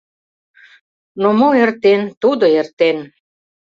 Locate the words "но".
1.21-1.29